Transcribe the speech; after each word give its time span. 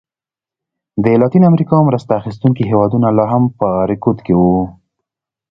د 1.03 1.05
لاتینې 1.21 1.45
امریکا 1.51 1.77
مرسته 1.89 2.11
اخیستونکي 2.21 2.63
هېوادونه 2.71 3.07
لا 3.17 3.25
هم 3.33 3.43
په 3.59 3.67
رکود 3.89 4.17
کې 4.25 4.33
وو. 4.39 4.57